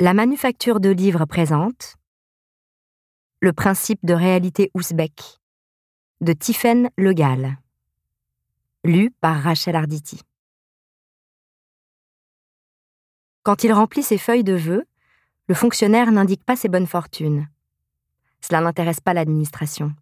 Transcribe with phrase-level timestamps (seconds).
[0.00, 1.94] La manufacture de livres présente
[3.40, 5.38] Le principe de réalité ouzbek
[6.20, 7.58] de Tiffaine Legal.
[8.82, 10.20] Lu par Rachel Arditi.
[13.44, 14.84] Quand il remplit ses feuilles de vœux,
[15.46, 17.48] le fonctionnaire n'indique pas ses bonnes fortunes.
[18.40, 19.94] Cela n'intéresse pas l'administration.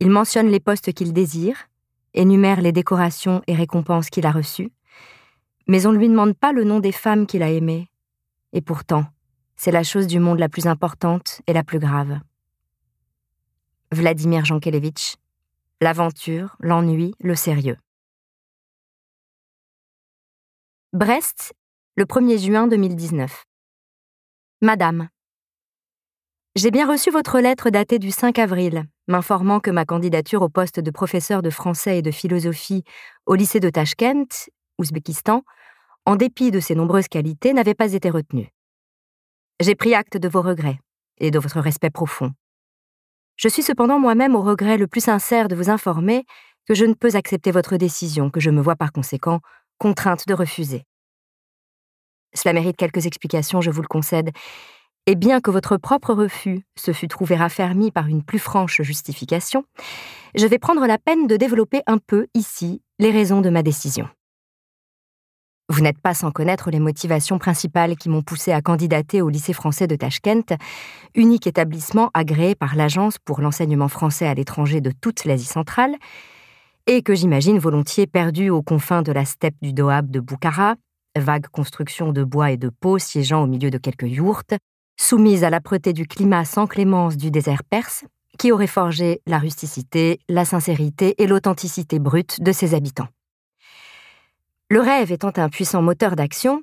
[0.00, 1.68] Il mentionne les postes qu'il désire,
[2.14, 4.72] énumère les décorations et récompenses qu'il a reçues,
[5.68, 7.90] mais on ne lui demande pas le nom des femmes qu'il a aimées.
[8.54, 9.04] Et pourtant,
[9.56, 12.20] c'est la chose du monde la plus importante et la plus grave.
[13.92, 15.16] Vladimir Jankelevitch,
[15.80, 17.76] L'aventure, l'ennui, le sérieux.
[20.92, 21.52] Brest,
[21.96, 23.44] le 1er juin 2019.
[24.62, 25.08] Madame,
[26.54, 30.78] j'ai bien reçu votre lettre datée du 5 avril, m'informant que ma candidature au poste
[30.78, 32.84] de professeur de français et de philosophie
[33.26, 35.42] au lycée de Tachkent, Ouzbékistan,
[36.06, 38.50] en dépit de ses nombreuses qualités, n'avait pas été retenue.
[39.60, 40.78] J'ai pris acte de vos regrets
[41.18, 42.32] et de votre respect profond.
[43.36, 46.24] Je suis cependant moi-même au regret le plus sincère de vous informer
[46.66, 49.40] que je ne peux accepter votre décision, que je me vois par conséquent
[49.78, 50.84] contrainte de refuser.
[52.34, 54.30] Cela mérite quelques explications, je vous le concède,
[55.06, 59.64] et bien que votre propre refus se fût trouvé raffermi par une plus franche justification,
[60.34, 64.08] je vais prendre la peine de développer un peu ici les raisons de ma décision.
[65.70, 69.54] Vous n'êtes pas sans connaître les motivations principales qui m'ont poussé à candidater au lycée
[69.54, 70.54] français de Tashkent,
[71.14, 75.94] unique établissement agréé par l'Agence pour l'enseignement français à l'étranger de toute l'Asie centrale,
[76.86, 80.74] et que j'imagine volontiers perdu aux confins de la steppe du Doab de Boukhara,
[81.18, 84.54] vague construction de bois et de peau siégeant au milieu de quelques yourtes,
[85.00, 88.04] soumise à l'âpreté du climat sans clémence du désert perse,
[88.38, 93.08] qui aurait forgé la rusticité, la sincérité et l'authenticité brute de ses habitants.
[94.74, 96.60] Le rêve étant un puissant moteur d'action,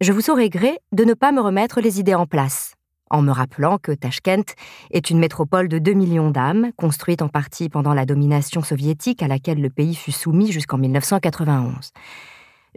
[0.00, 2.74] je vous saurai gré de ne pas me remettre les idées en place,
[3.10, 4.54] en me rappelant que Tashkent
[4.92, 9.26] est une métropole de 2 millions d'âmes, construite en partie pendant la domination soviétique à
[9.26, 11.90] laquelle le pays fut soumis jusqu'en 1991.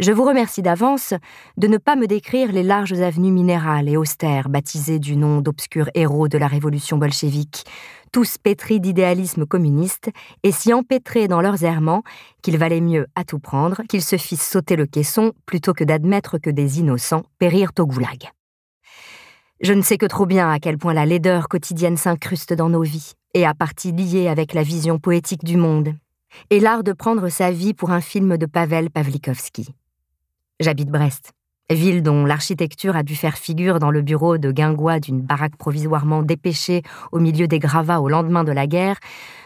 [0.01, 1.13] Je vous remercie d'avance
[1.57, 5.91] de ne pas me décrire les larges avenues minérales et austères baptisées du nom d'obscurs
[5.93, 7.65] héros de la révolution bolchevique,
[8.11, 10.09] tous pétris d'idéalisme communiste
[10.41, 12.01] et si empêtrés dans leurs errements
[12.41, 16.39] qu'il valait mieux à tout prendre qu'ils se fissent sauter le caisson plutôt que d'admettre
[16.39, 18.31] que des innocents périrent au goulag.
[19.61, 22.81] Je ne sais que trop bien à quel point la laideur quotidienne s'incruste dans nos
[22.81, 25.93] vies et à partie liée avec la vision poétique du monde,
[26.49, 29.75] et l'art de prendre sa vie pour un film de Pavel Pavlikovski.
[30.61, 31.31] J'habite Brest,
[31.71, 36.21] ville dont l'architecture a dû faire figure dans le bureau de guingois d'une baraque provisoirement
[36.21, 38.97] dépêchée au milieu des gravats au lendemain de la guerre,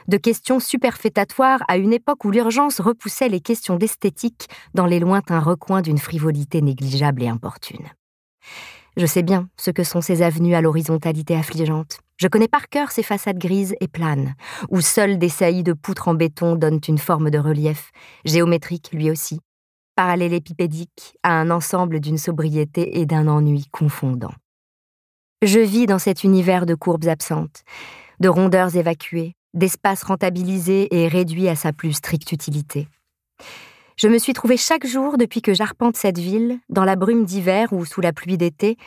[0.10, 5.40] de questions superfétatoires à une époque où l'urgence repoussait les questions d'esthétique dans les lointains
[5.40, 7.88] recoins d'une frivolité négligeable et importune.
[8.98, 12.00] Je sais bien ce que sont ces avenues à l'horizontalité affligeante.
[12.18, 14.34] Je connais par cœur ces façades grises et planes,
[14.70, 17.92] où seuls des saillies de poutres en béton donnent une forme de relief,
[18.26, 19.40] géométrique lui aussi,
[19.96, 24.34] parallélépipédique à un ensemble d'une sobriété et d'un ennui confondant.
[25.42, 27.64] Je vis dans cet univers de courbes absentes,
[28.20, 32.88] de rondeurs évacuées, d'espaces rentabilisés et réduits à sa plus stricte utilité.
[33.98, 37.72] Je me suis trouvé chaque jour depuis que j'arpente cette ville, dans la brume d'hiver
[37.72, 38.78] ou sous la pluie d'été,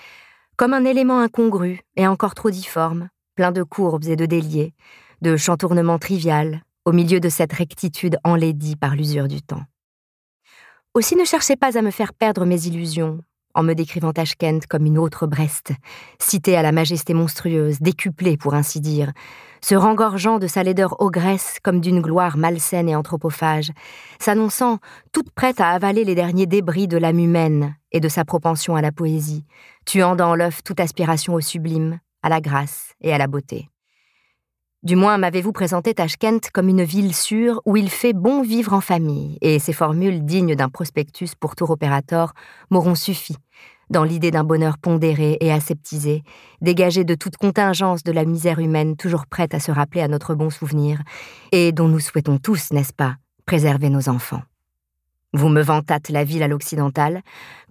[0.57, 4.75] comme un élément incongru et encore trop difforme, plein de courbes et de déliés,
[5.23, 9.65] de chantournements trivial, au milieu de cette rectitude enlaidie par l'usure du temps.
[10.99, 13.21] Aussi ne cherchez pas à me faire perdre mes illusions,
[13.55, 15.71] en me décrivant Tashkent comme une autre Brest,
[16.19, 19.13] cité à la majesté monstrueuse, décuplée pour ainsi dire,
[19.63, 23.71] se rengorgeant de sa laideur ogresse comme d'une gloire malsaine et anthropophage,
[24.19, 24.81] s'annonçant
[25.13, 28.83] toute prête à avaler les derniers débris de l'âme humaine et de sa propension à
[28.83, 29.45] la poésie,
[29.87, 33.69] tuant dans l'œuf toute aspiration au sublime, à la grâce et à la beauté.
[34.85, 38.81] Du moins m'avez-vous présenté Tashkent comme une ville sûre où il fait bon vivre en
[38.81, 42.33] famille, et ces formules dignes d'un prospectus pour tour opérateur
[42.71, 43.35] m'auront suffi,
[43.91, 46.23] dans l'idée d'un bonheur pondéré et aseptisé,
[46.61, 50.37] dégagé de toute contingence de la misère humaine toujours prête à se rappeler à notre
[50.37, 51.03] bon souvenir,
[51.51, 53.17] et dont nous souhaitons tous, n'est-ce pas,
[53.47, 54.43] préserver nos enfants.
[55.33, 57.23] Vous me vantâtes la ville à l'occidental,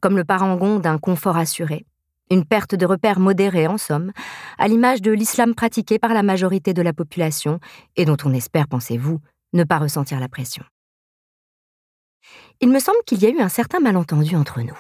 [0.02, 1.86] comme le parangon d'un confort assuré,
[2.30, 4.12] une perte de repères modérée, en somme,
[4.58, 7.60] à l'image de l'islam pratiqué par la majorité de la population
[7.96, 9.20] et dont on espère, pensez-vous,
[9.54, 10.64] ne pas ressentir la pression.
[12.60, 14.78] Il me semble qu'il y a eu un certain malentendu entre nous.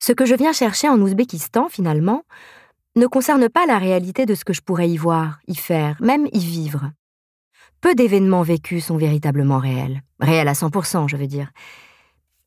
[0.00, 2.24] Ce que je viens chercher en Ouzbékistan, finalement,
[2.96, 6.28] ne concerne pas la réalité de ce que je pourrais y voir, y faire, même
[6.32, 6.90] y vivre.
[7.80, 11.50] Peu d'événements vécus sont véritablement réels, réels à 100%, je veux dire.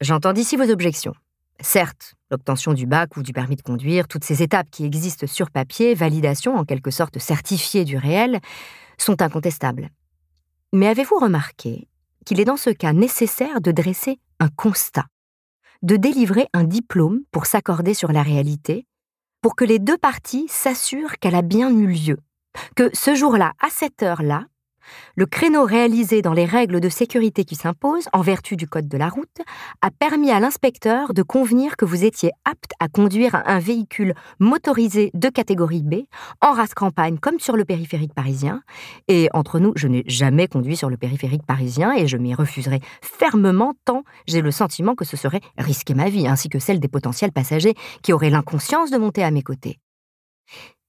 [0.02, 1.14] J'entends d'ici vos objections.
[1.60, 5.50] Certes, l'obtention du bac ou du permis de conduire, toutes ces étapes qui existent sur
[5.50, 8.40] papier, validation en quelque sorte certifiée du réel,
[8.98, 9.90] sont incontestables.
[10.74, 11.88] Mais avez-vous remarqué
[12.26, 15.06] qu'il est dans ce cas nécessaire de dresser un constat,
[15.82, 18.86] de délivrer un diplôme pour s'accorder sur la réalité,
[19.42, 22.18] pour que les deux parties s'assurent qu'elle a bien eu lieu,
[22.76, 24.46] que ce jour-là, à cette heure-là,
[25.16, 28.98] le créneau réalisé dans les règles de sécurité qui s'imposent, en vertu du code de
[28.98, 29.42] la route,
[29.82, 35.12] a permis à l'inspecteur de convenir que vous étiez apte à conduire un véhicule motorisé
[35.14, 36.06] de catégorie B,
[36.42, 38.62] en race campagne comme sur le périphérique parisien.
[39.08, 42.80] Et entre nous, je n'ai jamais conduit sur le périphérique parisien et je m'y refuserai
[43.02, 46.88] fermement tant j'ai le sentiment que ce serait risquer ma vie, ainsi que celle des
[46.88, 49.80] potentiels passagers qui auraient l'inconscience de monter à mes côtés.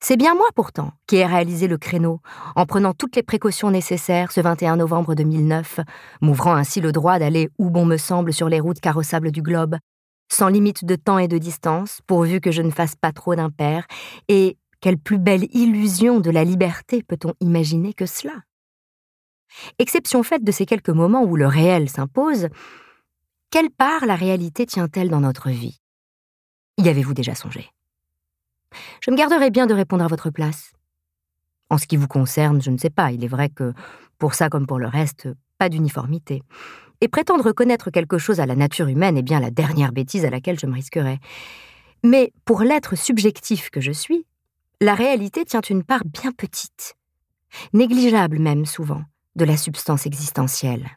[0.00, 2.20] C'est bien moi pourtant qui ai réalisé le créneau,
[2.54, 5.80] en prenant toutes les précautions nécessaires ce 21 novembre 2009,
[6.20, 9.76] m'ouvrant ainsi le droit d'aller où bon me semble sur les routes carrossables du globe,
[10.30, 13.86] sans limite de temps et de distance, pourvu que je ne fasse pas trop d'impair,
[14.28, 18.34] et quelle plus belle illusion de la liberté peut-on imaginer que cela?
[19.80, 22.48] Exception faite de ces quelques moments où le réel s'impose,
[23.50, 25.80] quelle part la réalité tient-elle dans notre vie?
[26.76, 27.68] Y avez-vous déjà songé?
[29.00, 30.72] Je me garderai bien de répondre à votre place.
[31.70, 33.72] En ce qui vous concerne, je ne sais pas, il est vrai que,
[34.18, 35.28] pour ça comme pour le reste,
[35.58, 36.42] pas d'uniformité.
[37.00, 40.30] Et prétendre connaître quelque chose à la nature humaine est bien la dernière bêtise à
[40.30, 41.18] laquelle je me risquerais.
[42.02, 44.26] Mais pour l'être subjectif que je suis,
[44.80, 46.94] la réalité tient une part bien petite,
[47.72, 49.02] négligeable même souvent,
[49.36, 50.88] de la substance existentielle.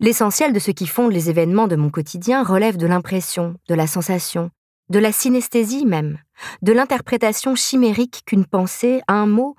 [0.00, 3.86] L'essentiel de ce qui fonde les événements de mon quotidien relève de l'impression, de la
[3.86, 4.50] sensation,
[4.88, 6.18] de la synesthésie même,
[6.62, 9.56] de l'interprétation chimérique qu'une pensée, un mot,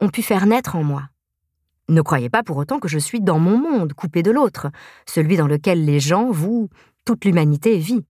[0.00, 1.04] ont pu faire naître en moi.
[1.88, 4.68] Ne croyez pas pour autant que je suis dans mon monde, coupé de l'autre,
[5.06, 6.68] celui dans lequel les gens, vous,
[7.04, 8.04] toute l'humanité vit.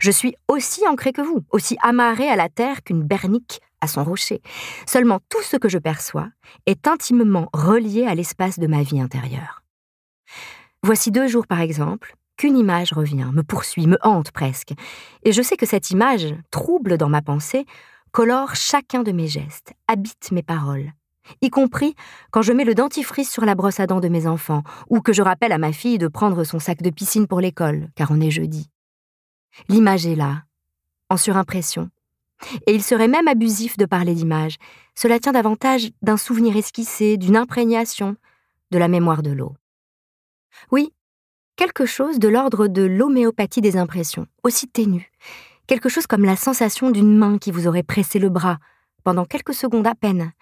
[0.00, 4.02] Je suis aussi ancré que vous, aussi amarré à la terre qu'une bernique à son
[4.02, 4.40] rocher.
[4.86, 6.28] Seulement tout ce que je perçois
[6.66, 9.62] est intimement relié à l'espace de ma vie intérieure.
[10.82, 14.72] Voici deux jours, par exemple, qu'une image revient, me poursuit, me hante presque,
[15.22, 17.66] et je sais que cette image, trouble dans ma pensée,
[18.12, 20.92] colore chacun de mes gestes, habite mes paroles,
[21.40, 21.94] y compris
[22.30, 25.12] quand je mets le dentifrice sur la brosse à dents de mes enfants, ou que
[25.12, 28.20] je rappelle à ma fille de prendre son sac de piscine pour l'école, car on
[28.20, 28.70] est jeudi.
[29.68, 30.44] L'image est là,
[31.10, 31.90] en surimpression,
[32.66, 34.56] et il serait même abusif de parler d'image.
[34.94, 38.16] Cela tient davantage d'un souvenir esquissé, d'une imprégnation,
[38.70, 39.54] de la mémoire de l'eau.
[40.70, 40.92] Oui,
[41.56, 45.10] quelque chose de l'ordre de l'homéopathie des impressions, aussi ténue,
[45.66, 48.58] quelque chose comme la sensation d'une main qui vous aurait pressé le bras
[49.04, 50.32] pendant quelques secondes à peine,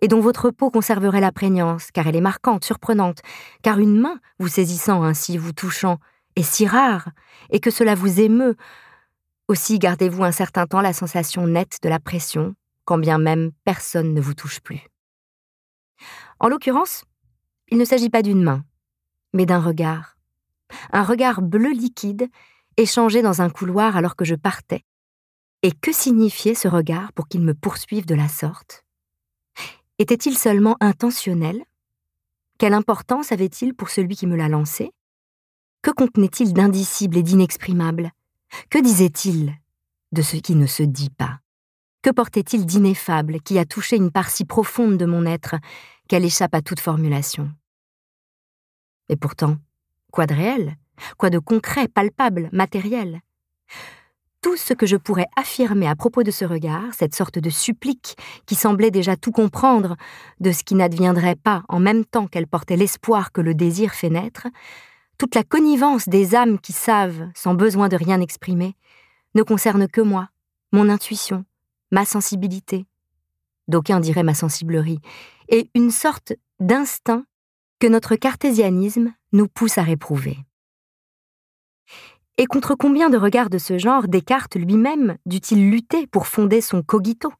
[0.00, 3.20] et dont votre peau conserverait la prégnance, car elle est marquante, surprenante,
[3.62, 5.98] car une main, vous saisissant ainsi, vous touchant,
[6.36, 7.10] est si rare,
[7.50, 8.56] et que cela vous émeut.
[9.48, 12.54] Aussi gardez-vous un certain temps la sensation nette de la pression,
[12.84, 14.80] quand bien même personne ne vous touche plus.
[16.38, 17.04] En l'occurrence,
[17.68, 18.64] il ne s'agit pas d'une main,
[19.32, 20.11] mais d'un regard,
[20.92, 22.28] un regard bleu liquide
[22.76, 24.84] échangé dans un couloir alors que je partais.
[25.62, 28.84] Et que signifiait ce regard pour qu'il me poursuive de la sorte?
[29.98, 31.64] Était-il seulement intentionnel?
[32.58, 34.92] Quelle importance avait-il pour celui qui me l'a lancé?
[35.82, 38.10] Que contenait-il d'indicible et d'inexprimable?
[38.70, 39.54] Que disait-il
[40.12, 41.40] de ce qui ne se dit pas?
[42.02, 45.56] Que portait-il d'ineffable qui a touché une part si profonde de mon être
[46.08, 47.52] qu'elle échappe à toute formulation?
[49.08, 49.56] Et pourtant,
[50.12, 50.76] Quoi de réel?
[51.16, 53.22] Quoi de concret, palpable, matériel?
[54.42, 58.16] Tout ce que je pourrais affirmer à propos de ce regard, cette sorte de supplique
[58.44, 59.96] qui semblait déjà tout comprendre
[60.38, 64.10] de ce qui n'adviendrait pas en même temps qu'elle portait l'espoir que le désir fait
[64.10, 64.48] naître,
[65.16, 68.76] toute la connivence des âmes qui savent, sans besoin de rien exprimer,
[69.34, 70.28] ne concerne que moi,
[70.72, 71.46] mon intuition,
[71.90, 72.84] ma sensibilité,
[73.66, 75.00] d'aucuns diraient ma sensiblerie,
[75.48, 77.24] et une sorte d'instinct
[77.82, 80.38] que notre cartésianisme nous pousse à réprouver.
[82.38, 86.84] Et contre combien de regards de ce genre Descartes lui-même dut-il lutter pour fonder son
[86.84, 87.32] cogito?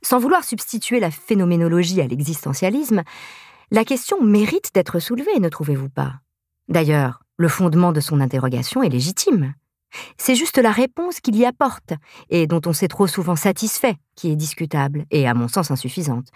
[0.00, 3.02] Sans vouloir substituer la phénoménologie à l'existentialisme,
[3.70, 6.14] la question mérite d'être soulevée, ne trouvez-vous pas?
[6.68, 9.52] D'ailleurs, le fondement de son interrogation est légitime.
[10.16, 11.92] C'est juste la réponse qu'il y apporte,
[12.30, 16.28] et dont on s'est trop souvent satisfait, qui est discutable, et à mon sens insuffisante.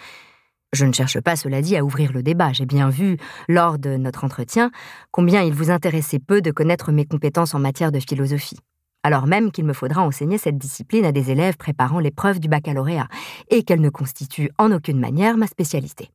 [0.72, 2.52] Je ne cherche pas, cela dit, à ouvrir le débat.
[2.52, 3.16] J'ai bien vu,
[3.48, 4.70] lors de notre entretien,
[5.10, 8.58] combien il vous intéressait peu de connaître mes compétences en matière de philosophie.
[9.02, 13.08] Alors même qu'il me faudra enseigner cette discipline à des élèves préparant l'épreuve du baccalauréat,
[13.48, 16.10] et qu'elle ne constitue en aucune manière ma spécialité.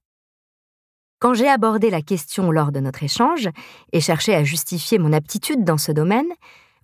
[1.19, 3.49] Quand j'ai abordé la question lors de notre échange,
[3.91, 6.31] et cherché à justifier mon aptitude dans ce domaine,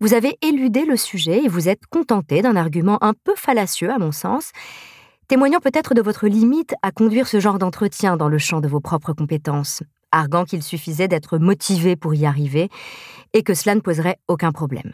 [0.02, 4.00] Vous avez éludé le sujet et vous êtes contenté d'un argument un peu fallacieux, à
[4.00, 4.52] mon sens,
[5.32, 8.82] témoignant peut-être de votre limite à conduire ce genre d'entretien dans le champ de vos
[8.82, 12.68] propres compétences, arguant qu'il suffisait d'être motivé pour y arriver
[13.32, 14.92] et que cela ne poserait aucun problème.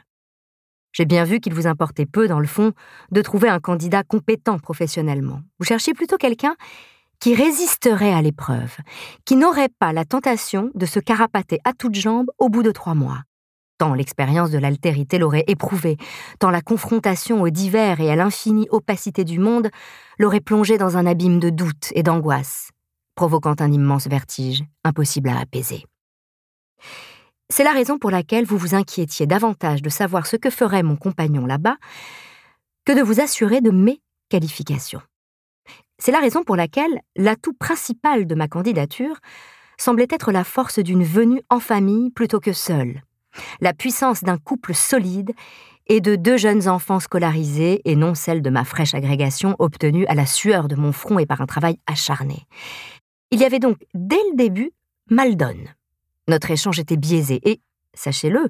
[0.92, 2.74] J'ai bien vu qu'il vous importait peu, dans le fond,
[3.10, 5.42] de trouver un candidat compétent professionnellement.
[5.58, 6.56] Vous cherchiez plutôt quelqu'un
[7.20, 8.78] qui résisterait à l'épreuve,
[9.26, 12.94] qui n'aurait pas la tentation de se carapater à toutes jambes au bout de trois
[12.94, 13.24] mois.
[13.78, 15.98] Tant l'expérience de l'altérité l'aurait éprouvé,
[16.40, 19.70] tant la confrontation aux divers et à l'infinie opacité du monde
[20.18, 22.72] l'aurait plongé dans un abîme de doute et d'angoisse,
[23.16, 25.86] provoquant un immense vertige, impossible à apaiser.
[27.50, 30.96] C'est la raison pour laquelle vous vous inquiétiez davantage de savoir ce que ferait mon
[30.96, 31.78] compagnon là-bas
[32.84, 35.02] que de vous assurer de mes qualifications.
[36.00, 39.18] C'est la raison pour laquelle l'atout principal de ma candidature
[39.78, 43.02] semblait être la force d'une venue en famille plutôt que seule,
[43.62, 45.32] la puissance d'un couple solide
[45.88, 50.16] et de deux jeunes enfants scolarisés et non celle de ma fraîche agrégation obtenue à
[50.16, 52.46] la sueur de mon front et par un travail acharné.
[53.32, 54.72] Il y avait donc, dès le début,
[55.10, 55.68] mal donne.
[56.28, 57.62] Notre échange était biaisé et,
[57.94, 58.50] sachez-le,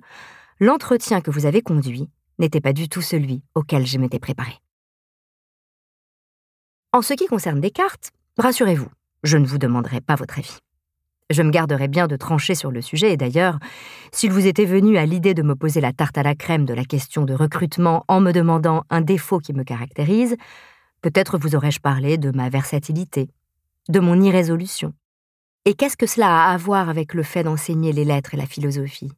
[0.60, 4.54] l'entretien que vous avez conduit n'était pas du tout celui auquel je m'étais préparé.
[6.94, 8.90] En ce qui concerne Descartes, rassurez-vous,
[9.24, 10.58] je ne vous demanderai pas votre avis.
[11.30, 13.60] Je me garderai bien de trancher sur le sujet, et d'ailleurs,
[14.14, 16.74] s'il vous était venu à l'idée de me poser la tarte à la crème de
[16.74, 20.38] la question de recrutement en me demandant un défaut qui me caractérise,
[21.02, 23.30] peut-être vous aurais-je parlé de ma versatilité,
[23.90, 24.94] de mon irrésolution,
[25.66, 28.46] et qu'est-ce que cela a à voir avec le fait d'enseigner les lettres et la
[28.46, 29.12] philosophie?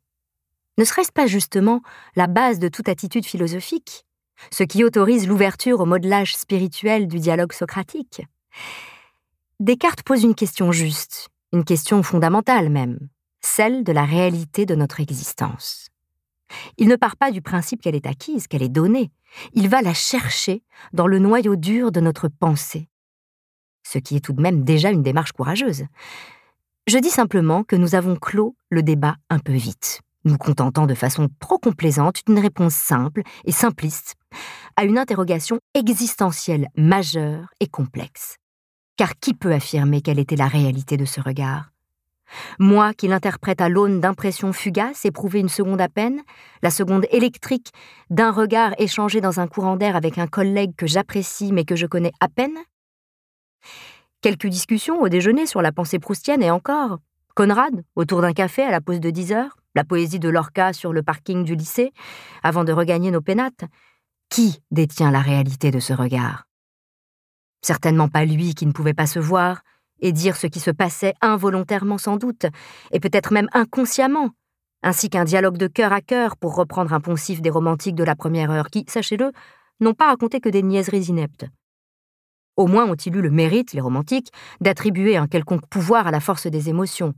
[0.79, 1.83] Ne serait-ce pas justement
[2.15, 4.03] la base de toute attitude philosophique,
[4.49, 8.23] ce qui autorise l'ouverture au modelage spirituel du dialogue socratique?
[9.59, 12.99] Descartes pose une question juste, une question fondamentale même,
[13.41, 15.89] celle de la réalité de notre existence.
[16.77, 19.11] Il ne part pas du principe qu'elle est acquise, qu'elle est donnée,
[19.53, 20.63] il va la chercher
[20.93, 22.89] dans le noyau dur de notre pensée,
[23.83, 25.85] ce qui est tout de même déjà une démarche courageuse.
[26.87, 30.95] Je dis simplement que nous avons clos le débat un peu vite, nous contentant de
[30.95, 34.15] façon trop complaisante d'une réponse simple et simpliste
[34.75, 38.38] à une interrogation existentielle majeure et complexe.
[38.99, 41.71] Car qui peut affirmer quelle était la réalité de ce regard?
[42.59, 46.19] Moi qui l'interprète à l'aune d'impressions fugaces éprouvées une seconde à peine,
[46.61, 47.71] la seconde électrique
[48.09, 51.85] d'un regard échangé dans un courant d'air avec un collègue que j'apprécie mais que je
[51.85, 52.57] connais à peine?
[54.19, 56.97] Quelques discussions au déjeuner sur la pensée proustienne et encore.
[57.35, 60.91] Conrad, autour d'un café à la pause de 10 heures, la poésie de Lorca sur
[60.91, 61.93] le parking du lycée,
[62.43, 63.63] avant de regagner nos pénates.
[64.29, 66.48] Qui détient la réalité de ce regard?
[67.61, 69.61] Certainement pas lui qui ne pouvait pas se voir
[70.01, 72.45] et dire ce qui se passait involontairement sans doute,
[72.91, 74.29] et peut-être même inconsciemment,
[74.81, 78.15] ainsi qu'un dialogue de cœur à cœur pour reprendre un poncif des romantiques de la
[78.15, 79.31] première heure qui, sachez-le,
[79.81, 81.45] n'ont pas raconté que des niaiseries ineptes.
[82.55, 86.47] Au moins ont-ils eu le mérite, les romantiques, d'attribuer un quelconque pouvoir à la force
[86.47, 87.13] des émotions,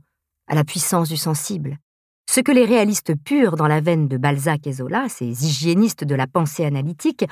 [0.46, 1.78] à la puissance du sensible.
[2.30, 6.14] Ce que les réalistes purs dans la veine de Balzac et Zola, ces hygiénistes de
[6.14, 7.24] la pensée analytique,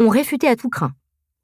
[0.00, 0.92] ont réfuté à tout craint,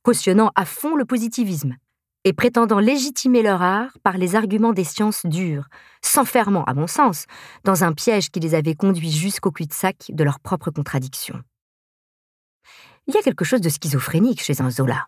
[0.02, 1.76] cautionnant à fond le positivisme
[2.25, 5.69] et prétendant légitimer leur art par les arguments des sciences dures,
[6.02, 7.25] s'enfermant, à mon sens,
[7.64, 11.42] dans un piège qui les avait conduits jusqu'au cul-de-sac de leurs propres contradictions.
[13.07, 15.07] Il y a quelque chose de schizophrénique chez un Zola.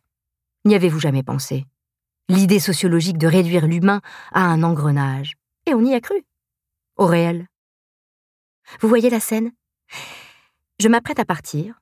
[0.65, 1.67] N'y avez-vous jamais pensé?
[2.29, 4.01] L'idée sociologique de réduire l'humain
[4.33, 5.35] à un engrenage.
[5.67, 6.25] Et on y a cru.
[6.97, 7.47] Au réel.
[8.81, 9.53] Vous voyez la scène?
[10.79, 11.81] Je m'apprête à partir,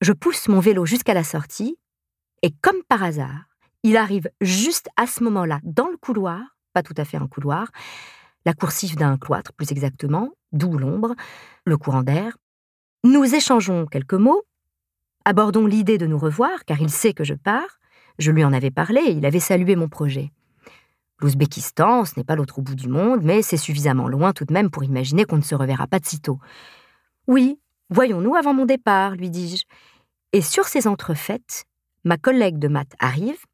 [0.00, 1.78] je pousse mon vélo jusqu'à la sortie,
[2.46, 3.48] et comme par hasard,
[3.82, 6.40] il arrive juste à ce moment-là, dans le couloir,
[6.74, 7.72] pas tout à fait un couloir,
[8.44, 11.16] la coursive d'un cloître plus exactement, d'où l'ombre,
[11.64, 12.36] le courant d'air.
[13.02, 14.44] Nous échangeons quelques mots,
[15.24, 17.80] abordons l'idée de nous revoir, car il sait que je pars,
[18.20, 20.30] je lui en avais parlé, il avait salué mon projet.
[21.18, 24.70] L'Ouzbékistan, ce n'est pas l'autre bout du monde, mais c'est suffisamment loin tout de même
[24.70, 26.38] pour imaginer qu'on ne se reverra pas de sitôt.
[27.26, 27.58] Oui,
[27.90, 29.64] voyons-nous avant mon départ, lui dis-je.
[30.32, 31.66] Et sur ces entrefaites,
[32.06, 33.44] ma collègue de maths arrive,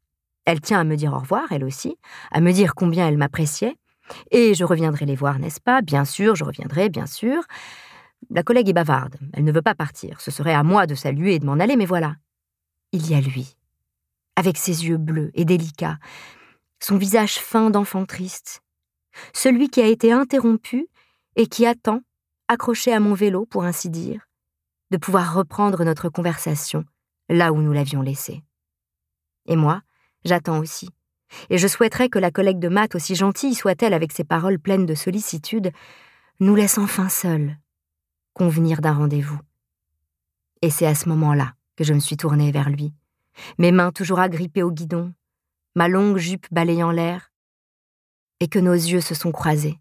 [0.45, 1.97] elle tient à me dire au revoir, elle aussi,
[2.31, 3.75] à me dire combien elle m'appréciait,
[4.29, 5.81] et je reviendrai les voir, n'est-ce pas?
[5.81, 7.43] Bien sûr, je reviendrai, bien sûr.
[8.29, 11.35] La collègue est bavarde, elle ne veut pas partir, ce serait à moi de saluer
[11.35, 12.15] et de m'en aller, mais voilà.
[12.91, 13.55] Il y a lui,
[14.35, 15.97] avec ses yeux bleus et délicats,
[16.79, 18.61] son visage fin d'enfant triste,
[19.33, 20.87] celui qui a été interrompu
[21.35, 22.01] et qui attend,
[22.47, 24.27] accroché à mon vélo pour ainsi dire,
[24.91, 26.85] de pouvoir reprendre notre conversation
[27.33, 28.43] là où nous l'avions laissée.
[29.47, 29.81] Et moi,
[30.23, 30.89] j'attends aussi,
[31.49, 34.85] et je souhaiterais que la collègue de maths, aussi gentille soit-elle avec ses paroles pleines
[34.85, 35.71] de sollicitude,
[36.39, 37.57] nous laisse enfin seuls,
[38.33, 39.39] convenir d'un rendez-vous,
[40.61, 42.93] Et c'est à ce moment-là que je me suis tournée vers lui,
[43.57, 45.13] mes mains toujours agrippées au guidon,
[45.75, 47.31] ma longue jupe balayant l'air,
[48.39, 49.79] et que nos yeux se sont croisés,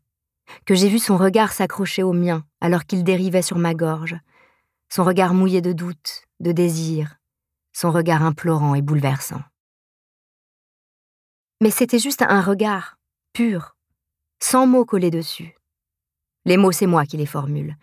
[0.65, 4.17] que j'ai vu son regard s'accrocher au mien alors qu'il dérivait sur ma gorge,
[4.89, 7.19] son regard mouillé de doute, de désir,
[7.73, 9.43] son regard implorant et bouleversant.
[11.61, 12.99] Mais c'était juste un regard,
[13.33, 13.77] pur,
[14.41, 15.55] sans mots collés dessus.
[16.45, 17.77] Les mots, c'est moi qui les formule,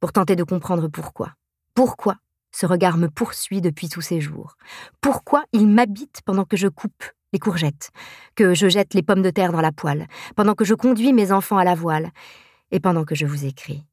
[0.00, 1.34] pour tenter de comprendre pourquoi.
[1.74, 2.16] Pourquoi
[2.52, 4.56] ce regard me poursuit depuis tous ces jours?
[5.00, 7.90] Pourquoi il m'habite pendant que je coupe les courgettes,
[8.34, 11.30] que je jette les pommes de terre dans la poêle, pendant que je conduis mes
[11.30, 12.10] enfants à la voile,
[12.72, 13.84] et pendant que je vous écris?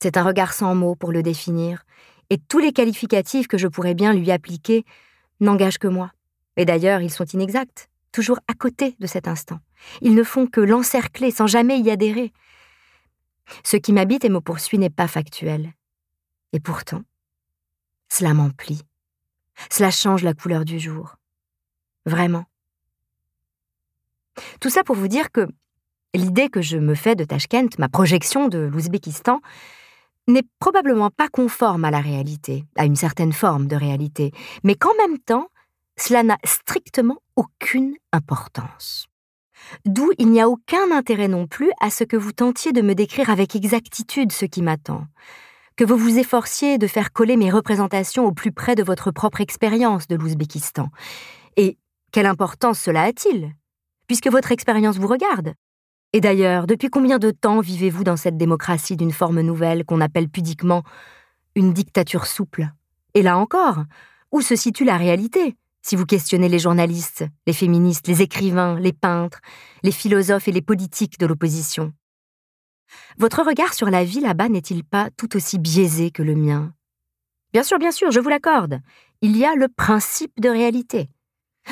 [0.00, 1.84] C'est un regard sans mots pour le définir,
[2.34, 4.84] et tous les qualificatifs que je pourrais bien lui appliquer
[5.38, 6.10] n'engagent que moi.
[6.56, 9.60] Et d'ailleurs, ils sont inexacts, toujours à côté de cet instant.
[10.00, 12.32] Ils ne font que l'encercler sans jamais y adhérer.
[13.62, 15.74] Ce qui m'habite et me poursuit n'est pas factuel.
[16.52, 17.02] Et pourtant,
[18.08, 18.82] cela m'emplit.
[19.70, 21.14] Cela change la couleur du jour.
[22.04, 22.46] Vraiment.
[24.60, 25.46] Tout ça pour vous dire que
[26.14, 29.40] l'idée que je me fais de Tashkent, ma projection de l'Ouzbékistan,
[30.26, 34.94] n'est probablement pas conforme à la réalité, à une certaine forme de réalité, mais qu'en
[34.96, 35.48] même temps,
[35.96, 39.06] cela n'a strictement aucune importance.
[39.84, 42.94] D'où il n'y a aucun intérêt non plus à ce que vous tentiez de me
[42.94, 45.06] décrire avec exactitude ce qui m'attend,
[45.76, 49.40] que vous vous efforciez de faire coller mes représentations au plus près de votre propre
[49.40, 50.88] expérience de l'Ouzbékistan.
[51.56, 51.78] Et
[52.12, 53.52] quelle importance cela a-t-il?
[54.06, 55.54] Puisque votre expérience vous regarde.
[56.14, 60.28] Et d'ailleurs, depuis combien de temps vivez-vous dans cette démocratie d'une forme nouvelle qu'on appelle
[60.28, 60.84] pudiquement
[61.56, 62.68] une dictature souple?
[63.14, 63.82] Et là encore,
[64.30, 65.56] où se situe la réalité?
[65.82, 69.40] Si vous questionnez les journalistes, les féministes, les écrivains, les peintres,
[69.82, 71.92] les philosophes et les politiques de l'opposition.
[73.18, 76.72] Votre regard sur la vie là-bas n'est-il pas tout aussi biaisé que le mien?
[77.52, 78.78] Bien sûr, bien sûr, je vous l'accorde.
[79.20, 81.08] Il y a le principe de réalité.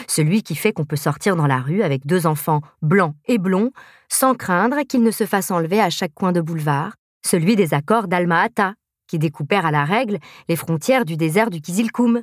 [0.07, 3.73] Celui qui fait qu'on peut sortir dans la rue avec deux enfants blancs et blonds
[4.09, 8.09] sans craindre qu'ils ne se fassent enlever à chaque coin de boulevard, celui des accords
[8.09, 8.75] d'Alma-Ata,
[9.07, 12.23] qui découpèrent à la règle les frontières du désert du Kizilkoum.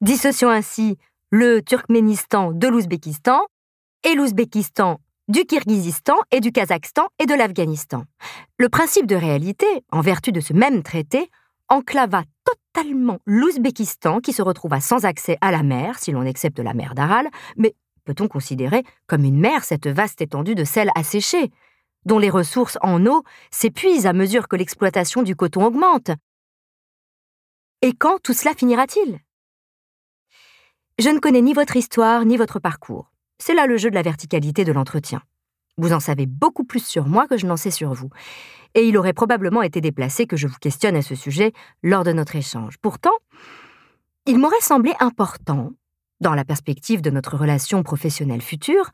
[0.00, 0.96] Dissociant ainsi
[1.30, 3.46] le Turkménistan de l'Ouzbékistan
[4.04, 8.04] et l'Ouzbékistan du Kirghizistan et du Kazakhstan et de l'Afghanistan.
[8.58, 11.30] Le principe de réalité, en vertu de ce même traité,
[11.68, 12.24] enclava
[12.72, 16.94] totalement l'Ouzbékistan qui se retrouva sans accès à la mer, si l'on accepte la mer
[16.94, 21.50] d'Aral, mais peut-on considérer comme une mer cette vaste étendue de sel asséché,
[22.04, 26.10] dont les ressources en eau s'épuisent à mesure que l'exploitation du coton augmente?
[27.82, 29.18] Et quand tout cela finira-t-il?
[30.98, 33.12] Je ne connais ni votre histoire ni votre parcours.
[33.38, 35.22] C'est là le jeu de la verticalité de l'entretien.
[35.78, 38.10] Vous en savez beaucoup plus sur moi que je n'en sais sur vous.
[38.74, 42.12] Et il aurait probablement été déplacé que je vous questionne à ce sujet lors de
[42.12, 42.76] notre échange.
[42.78, 43.14] Pourtant,
[44.26, 45.72] il m'aurait semblé important,
[46.20, 48.90] dans la perspective de notre relation professionnelle future,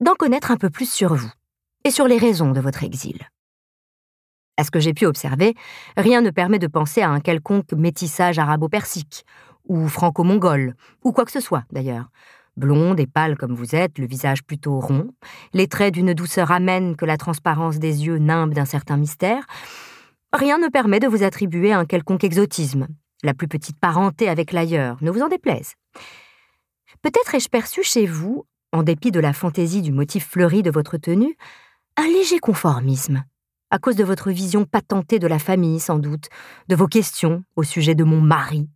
[0.00, 1.30] d'en connaître un peu plus sur vous
[1.84, 3.28] et sur les raisons de votre exil.
[4.58, 5.54] À ce que j'ai pu observer,
[5.96, 9.24] rien ne permet de penser à un quelconque métissage arabo-persique
[9.68, 10.74] ou franco-mongole,
[11.04, 12.08] ou quoi que ce soit d'ailleurs.
[12.56, 15.10] Blonde et pâle comme vous êtes, le visage plutôt rond,
[15.52, 19.46] les traits d'une douceur amène que la transparence des yeux nimbe d'un certain mystère,
[20.32, 22.88] rien ne permet de vous attribuer un quelconque exotisme,
[23.22, 25.74] la plus petite parenté avec l'ailleurs, ne vous en déplaise.
[27.02, 30.96] Peut-être ai-je perçu chez vous, en dépit de la fantaisie du motif fleuri de votre
[30.96, 31.36] tenue,
[31.96, 33.24] un léger conformisme,
[33.70, 36.28] à cause de votre vision patentée de la famille sans doute,
[36.68, 38.68] de vos questions au sujet de mon mari,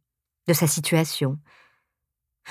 [0.49, 1.39] de sa situation.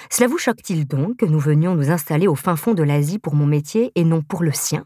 [0.10, 3.36] Cela vous choque-t-il donc que nous venions nous installer au fin fond de l'Asie pour
[3.36, 4.86] mon métier et non pour le sien?